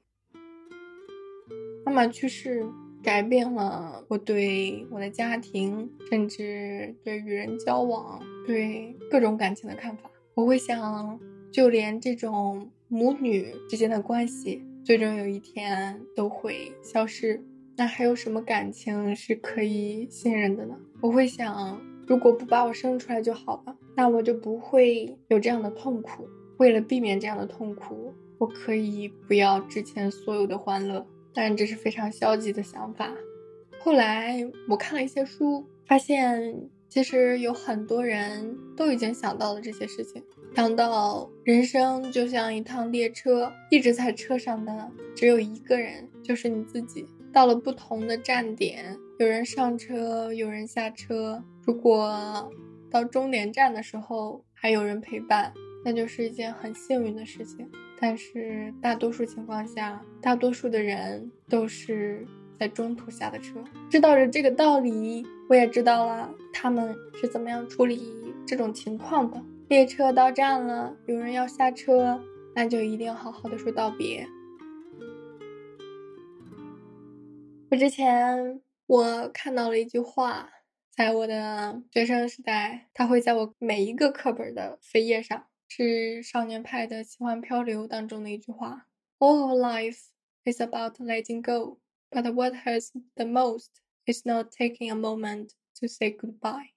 [1.83, 2.63] 妈妈去世，
[3.07, 10.11] 改变了我对我的家庭，甚至对与人交往、对各种感情的看法。
[10.33, 11.17] 我会想，
[11.49, 17.41] 就连这种母女之间的关系，最终有一天都会消失。
[17.77, 20.75] 那还有什么感情是可以信任的呢？
[20.99, 26.27] 我会想，如果不把我生出来就好了，那我就不会有这样的痛苦。
[26.57, 31.07] 为了避免这样的痛苦，我可以不要之前所有的欢乐。
[31.37, 33.13] 当然，这是非常消极的想法。
[33.77, 40.23] 后来我看了一些书，发现其实有很多人都已经想到了这些事情，
[40.55, 47.05] 想到人生就像一趟列车，一直在车上的只有一个人，就是你自己。
[47.31, 51.43] 到了不同的站点，有人上车，有人下车。
[51.63, 52.51] 如果
[52.89, 55.53] 到终点站的时候还有人陪伴，
[55.85, 57.69] 那就是一件很幸运的事情。
[57.99, 62.25] 但是大多数情况下，大多数的人都是
[62.59, 63.63] 在中途下的车。
[63.89, 68.13] 知道了这个道理，我也知道了他们是怎么样处理
[68.45, 69.41] 这种情况的。
[69.67, 72.23] 列车到站了，有人要下车，
[72.55, 74.27] 那就一定要好好的说道别。
[77.69, 80.49] 我之前我看到了一句话，
[80.95, 85.83] 在我的学生时代，它会在我每一个课本的扉页上，是
[86.23, 88.87] 《少年派的奇幻漂流》当中的一句话
[89.19, 90.05] ：“All of life
[90.45, 93.69] is about letting go, but what hurts the most
[94.05, 95.49] is not taking a moment
[95.79, 96.69] to say goodbye。”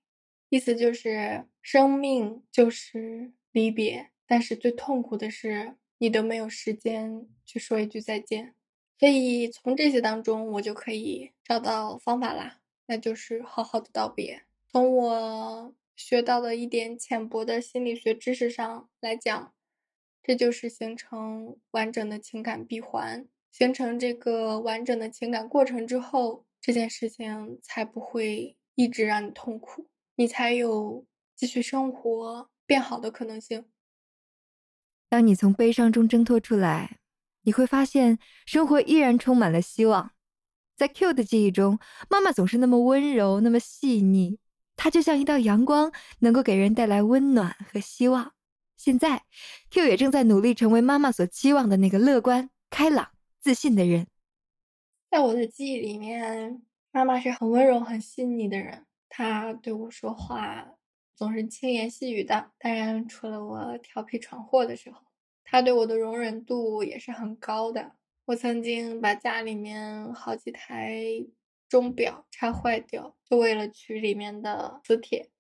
[0.51, 8.55] 意思就是，生命就是离别，但是最痛苦的是，你都没有时间去说一句再见。
[8.99, 14.43] 所以从这些当中，我就可以找到方法啦，那就是好好的道别。
[14.69, 19.53] 从我学到的一点浅薄的心理学知识上来讲，
[20.23, 23.29] 这就是形成完整的情感闭环。
[23.53, 31.05] 形成这个完整的情感过程之后，这件事情才不会一直让你痛苦，你才有
[31.37, 33.67] 继续生活变好的可能性。
[35.09, 36.97] 当你从悲伤中挣脱出来。
[37.45, 40.13] 你会发现，生活依然充满了希望。
[40.77, 41.79] 在 Q 的记忆中，
[42.11, 44.39] 妈妈总是那么温柔，那么细腻，
[44.83, 48.33] 她就像一道阳光，能够给人带来温暖和希望。
[48.79, 49.25] 现在
[49.71, 54.07] ，Q 也正在努力成为妈妈所期望的那个乐观、开朗、自信的人。
[55.11, 56.63] 在我的记忆里面，
[56.93, 58.87] 妈妈是很温柔、很细腻的人。
[59.11, 60.67] 她对我说话
[61.15, 65.03] 总是轻言细语的，当然除了我调皮闯祸的时候。
[65.45, 67.93] 她对我的容忍度也是很高的。
[68.25, 71.05] 我曾经把家里面好几台
[71.71, 75.31] 钟表拆坏掉，就为了取里面的磁铁。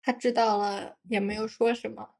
[0.00, 2.14] 他知道了也没有说什么。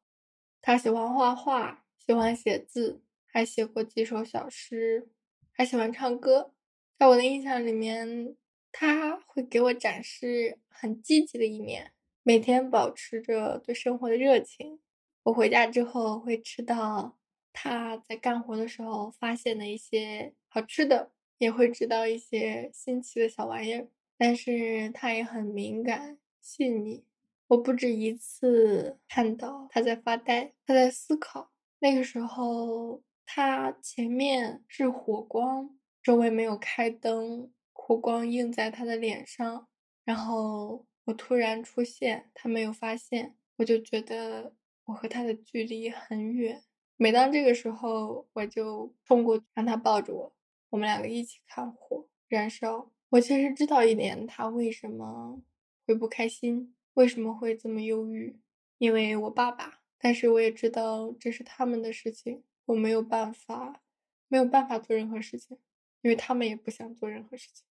[0.61, 5.09] 他喜欢画画，喜欢写字，还写过几首小诗，
[5.53, 6.53] 还喜欢唱歌。
[6.99, 8.37] 在我的印象里面，
[8.73, 11.93] 他会给我展示很积极的一面，
[12.25, 14.81] 每天保持着对生活的热情。
[15.23, 17.17] 我回家之后会吃到。
[17.53, 21.11] 他在干活的时候发现的一些好吃的，
[21.41, 23.89] 也会知道一些新奇的小玩意儿。
[24.17, 27.03] 但是他也很敏感细腻，
[27.49, 31.51] 我不止一次看到他在发呆，他在思考。
[31.79, 35.71] 那个时候，他前面是火光，
[36.03, 39.67] 周围没有开灯，火光映在他的脸上。
[40.05, 44.53] 然后我突然出现，他没有发现，我就觉得
[44.85, 46.63] 我和他的距离很远。
[46.99, 50.35] 每当这个时候，我就冲过去让他抱着我，
[50.71, 52.91] 我们两个一起看火燃烧。
[53.11, 55.43] 我其实知道一点，他为什么
[55.85, 58.39] 会不开心，为什么会这么忧郁，
[58.79, 59.81] 因为我爸爸。
[59.99, 63.83] 但是我也知道这是他们的事情，我没有办法，
[64.29, 65.59] 没有办法做任何事情，
[66.01, 67.67] 因为他们也不想做任何事情。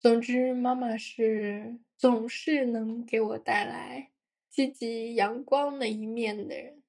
[0.00, 4.10] 总之，妈妈是总是能给我带来
[4.50, 6.82] 积极阳光的一面的人。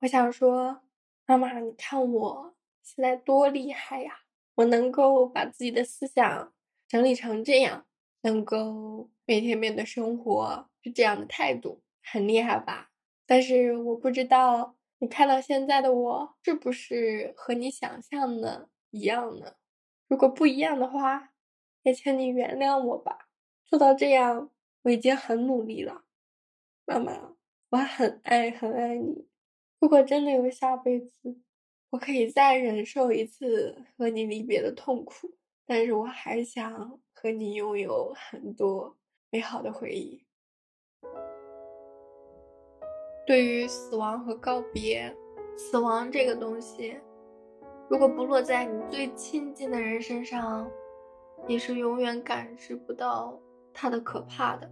[0.00, 0.82] 我想说，
[1.26, 4.23] 妈妈，你看我现在多厉害呀！
[4.56, 6.52] 我能够把自己的思想
[6.86, 7.86] 整理成这样，
[8.22, 12.90] 能够每天面对生活是这样的态度，很厉害吧？
[13.26, 19.54] 但是我不知道你看到现在的我是不是和你想象的一样呢？
[20.06, 21.32] 如果不一样的话，
[21.82, 23.28] 也请你原谅我吧。
[23.64, 24.50] 做到这样，
[24.82, 26.04] 我已经很努力了，
[26.84, 27.34] 妈妈，
[27.70, 29.26] 我很爱很爱你。
[29.80, 31.40] 如果真的有下辈子，
[31.94, 35.30] 我可以再忍受一次和你离别的痛苦，
[35.64, 38.96] 但是我还想和你拥有很多
[39.30, 40.20] 美好的回忆。
[43.24, 45.14] 对于死亡和告别，
[45.56, 46.96] 死亡这个东西，
[47.88, 50.68] 如果不落在你最亲近的人身上，
[51.46, 53.40] 你是永远感知不到
[53.72, 54.68] 它的可怕的。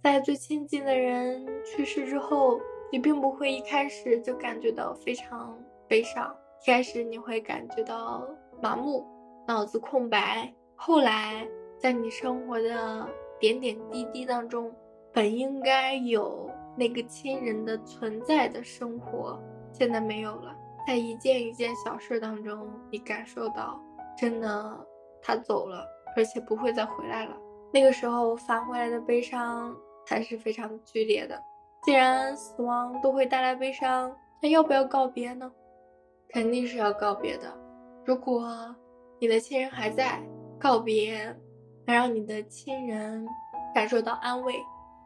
[0.00, 2.60] 在最亲近的人去世之后。
[2.92, 5.58] 你并不会一开始就感觉到非常
[5.88, 8.26] 悲伤，一开始你会感觉到
[8.62, 9.04] 麻木、
[9.46, 10.52] 脑子空白。
[10.74, 11.46] 后来，
[11.78, 13.08] 在你生活的
[13.40, 14.72] 点点滴滴当中，
[15.12, 19.40] 本应该有那个亲人的存在的生活，
[19.72, 20.54] 现在没有了。
[20.86, 23.80] 在一件一件小事当中，你感受到，
[24.16, 24.86] 真的
[25.20, 25.84] 他走了，
[26.16, 27.36] 而且不会再回来了。
[27.72, 29.76] 那个时候返回来的悲伤
[30.06, 31.42] 才是非常剧烈的。
[31.86, 34.12] 既然死亡都会带来悲伤，
[34.42, 35.52] 那要不要告别呢？
[36.30, 37.56] 肯定是要告别的。
[38.04, 38.44] 如果
[39.20, 40.20] 你的亲人还在，
[40.58, 41.24] 告别
[41.86, 43.24] 能让你的亲人
[43.72, 44.54] 感受到安慰。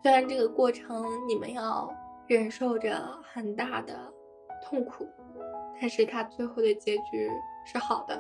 [0.03, 1.93] 虽然这个过程你们要
[2.27, 3.95] 忍受着很大的
[4.65, 5.07] 痛苦，
[5.79, 7.31] 但是他最后的结局
[7.67, 8.19] 是好的。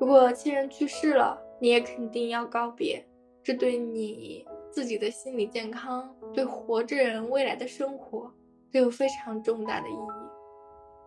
[0.00, 3.06] 如果亲人去世了，你也肯定要告别，
[3.40, 4.44] 这对你
[4.74, 8.28] 自己的心理健康，对活着人未来的生活
[8.72, 9.96] 都有非常重大的意义。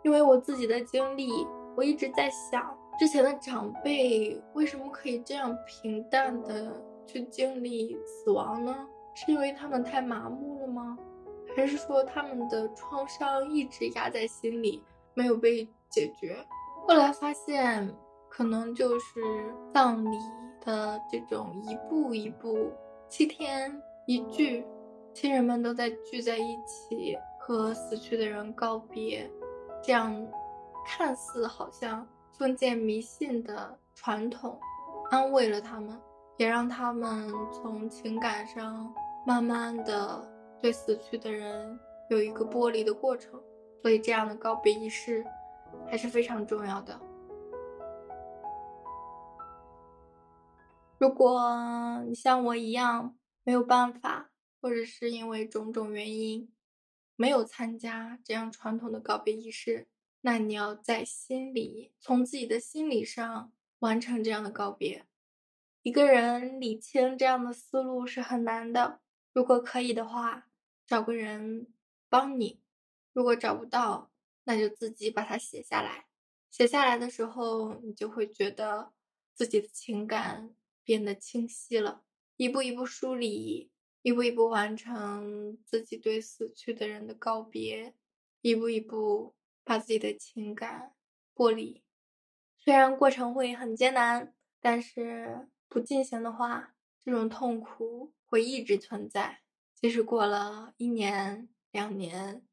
[0.03, 1.45] 因为我自己的经历，
[1.76, 8.88] 我一直在想，之前的长辈为什么可以这样平淡的去经历死亡呢？
[9.13, 10.97] 是因为他们太麻木了吗？
[11.53, 14.82] 还是说他们的创伤一直压在心里，
[15.13, 16.38] 没有被解决？
[16.88, 17.93] 后来发现，
[18.30, 19.20] 可能就是
[19.74, 20.18] 葬礼
[20.63, 22.72] 的这种一步一步，
[23.10, 24.66] 七天一聚，
[25.14, 29.30] 亲人们都在聚在一起，和死去的人告别，
[29.82, 30.28] 这样
[30.86, 34.60] 看似好像封建迷信的传统，
[35.10, 35.97] 安慰了他们，
[36.36, 38.93] 也让他们从情感上。
[39.26, 40.26] 慢慢的
[40.62, 41.78] 对死去的人
[42.10, 43.38] 有一个剥离的过程，
[43.82, 45.26] 所以这样的告别仪式
[45.86, 46.97] 还是非常重要的。
[51.00, 56.52] 如果你像我一样没有办法，或者是因为种种原因
[57.16, 59.88] 没有参加这样传统的告别仪式，
[60.22, 65.06] 那你要在心里从自己的心理上完成这样的告别。
[65.84, 69.00] 一个人理清这样的思路是很难的。
[69.34, 70.48] 如果可以的话，
[70.88, 71.68] 找个人
[72.10, 72.60] 帮你；
[73.14, 74.10] 如果找不到，
[74.45, 76.08] 那就自己把它写下来。
[76.50, 78.91] 写下来的时候，你就会觉得
[79.36, 80.56] 自己的情感
[80.88, 82.05] 变得清晰了。
[82.38, 83.69] 一步一步梳理，
[84.03, 87.93] 一步一步完成自己对死去的人的告别，
[88.39, 89.35] 一步一步
[89.65, 90.93] 把自己的情感
[91.35, 91.83] 剥离。
[92.57, 96.73] 虽然过程会很艰难，但是不进行的话，
[97.03, 98.13] 这种痛苦。
[98.29, 99.39] 会一直存在，
[99.73, 102.45] 即使过了一年、两年、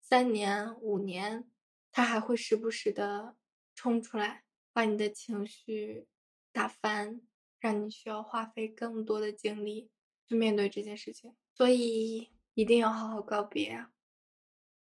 [0.00, 1.48] 三年、五年，
[1.92, 3.36] 它还会时不时的
[3.76, 6.08] 冲出来，把你的情绪
[6.50, 7.20] 打翻，
[7.60, 9.90] 让你需要花费更多的精力
[10.26, 11.36] 去面对这件事情。
[11.54, 13.92] 所以一定要好好告别啊！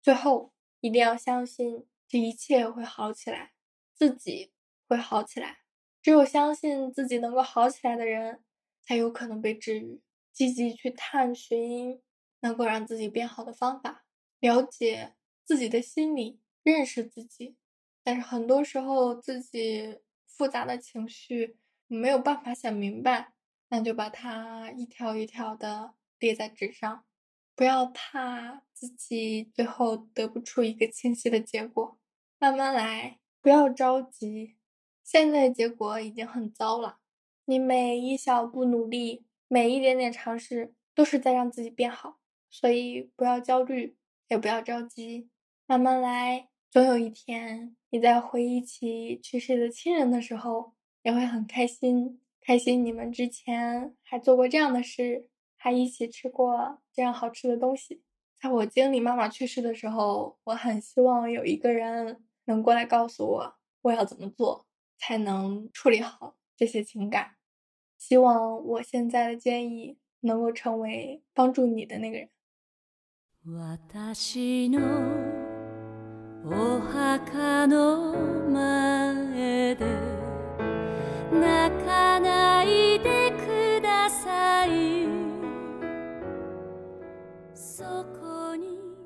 [0.02, 3.52] 最后一定要相信这一切会好起来，
[3.94, 4.52] 自己
[4.86, 5.60] 会好起来。
[6.02, 8.42] 只有相信自己能够好起来的人，
[8.82, 10.02] 才有可能被治愈。
[10.32, 12.00] 积极去探寻
[12.40, 14.06] 能够让自己变好的方法，
[14.38, 17.56] 了解自己的心理，认识自己。
[18.02, 21.58] 但是很多时候自己复杂的情绪
[21.92, 23.32] 没有办法想明白，
[23.68, 27.04] 那就把它一条一条的列在纸上，
[27.56, 31.98] 不要怕自己最后得不出一个清晰的结果，
[32.38, 34.56] 慢慢来，不要着急。
[35.02, 36.98] 现在结果已经很糟了，
[37.44, 39.26] 你每一小步努力。
[39.52, 43.96] 每一点点尝试都是在让自己变好，所以不要焦虑，
[44.28, 45.28] 也不要着急，
[45.66, 46.48] 慢慢来。
[46.70, 52.20] 总有一天，你在回忆起去世的亲人的时候，也会很开心。
[52.42, 58.02] 开心你们之前还做过这样的事，还一起吃过这样好吃的东西。
[58.40, 64.66] 在我经历妈妈去世的时候，我很希望有一个人能过来告诉我，我要怎么做
[64.98, 67.32] 才能处理好这些情感。
[67.98, 72.30] 希望我现在的建议能够成为帮助你的那个人。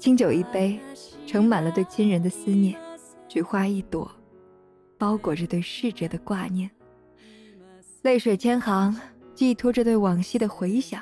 [0.04, 0.78] 清酒一杯，
[1.24, 2.74] 盛满了对亲人的思念；
[3.26, 4.06] 菊花一朵，
[4.98, 6.70] 包裹着对逝者的挂念。
[8.02, 8.94] 泪水千行，
[9.34, 11.00] 寄托着对往昔的回想。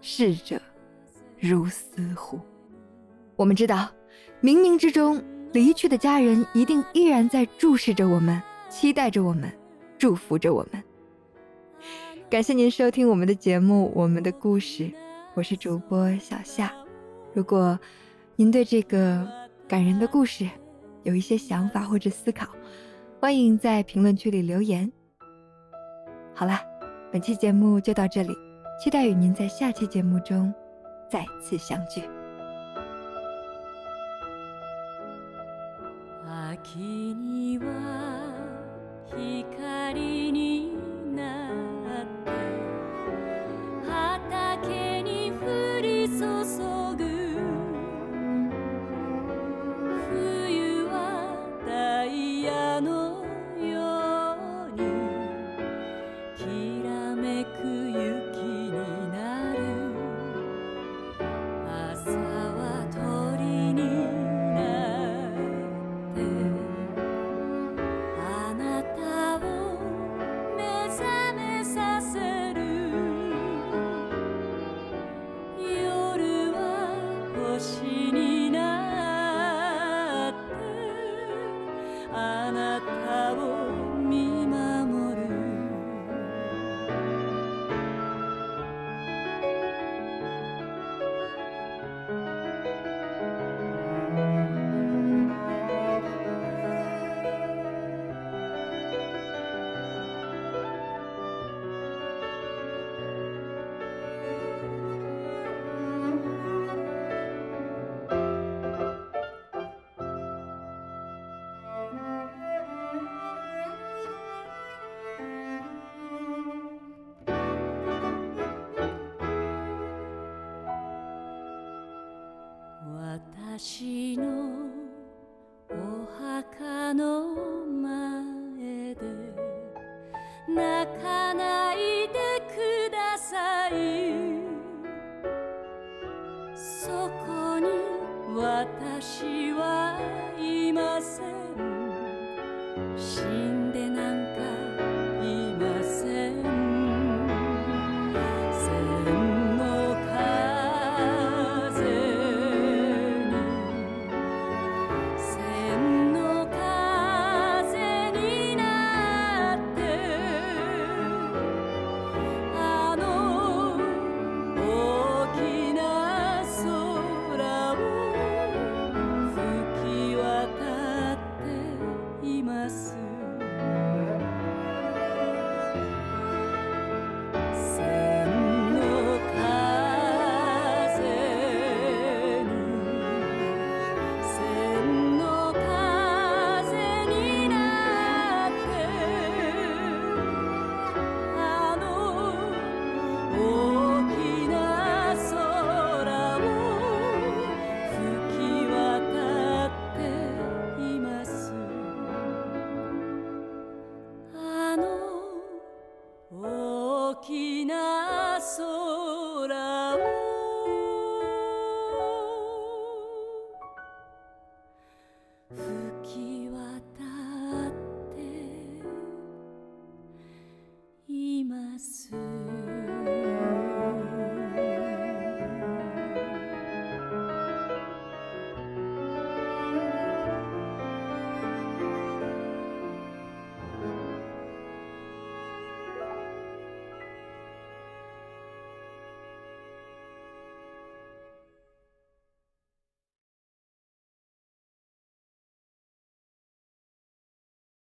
[0.00, 0.60] 逝者
[1.38, 2.40] 如斯乎？
[3.36, 3.88] 我们知道，
[4.42, 5.22] 冥冥之中，
[5.52, 9.48] 离去的家人一定依然在注视着我们，期待着我们，
[9.96, 10.82] 祝福着我们。
[12.28, 14.90] 感谢您收听我们的节目，我们的故事。
[15.34, 16.74] 我是主播小夏。
[17.36, 17.78] 如果
[18.34, 19.28] 您对这个
[19.68, 20.48] 感人的故事
[21.02, 22.48] 有一些想法或者思考，
[23.20, 24.90] 欢迎在评论区里留言。
[26.34, 26.58] 好了，
[27.12, 28.34] 本期节目就到这里，
[28.82, 30.50] 期待与您在下期节目中
[31.10, 32.00] 再次相聚。